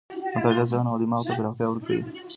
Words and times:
مطالعه 0.35 0.63
ذهن 0.71 0.87
او 0.89 0.97
دماغ 1.01 1.21
ته 1.27 1.33
پراختیا 1.37 1.67
ورکوي. 1.69 2.01